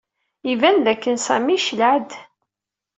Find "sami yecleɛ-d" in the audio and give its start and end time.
1.19-2.09